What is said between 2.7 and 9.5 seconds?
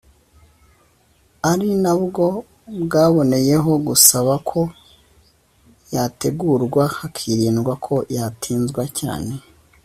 bwaboneyeho gusaba ko yategurwa hakirindwa ko yatinzwa cyane